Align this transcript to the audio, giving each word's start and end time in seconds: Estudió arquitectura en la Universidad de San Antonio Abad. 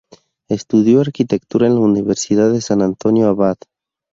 Estudió 0.49 1.01
arquitectura 1.01 1.67
en 1.67 1.75
la 1.75 1.81
Universidad 1.81 2.51
de 2.51 2.61
San 2.61 2.81
Antonio 2.81 3.27
Abad. 3.27 3.57